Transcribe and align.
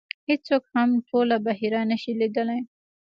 هېڅوک 0.29 0.63
هم 0.75 0.89
ټوله 1.07 1.35
بحیره 1.45 1.81
نه 1.91 1.97
شي 2.01 2.11
لیدلی. 2.19 2.59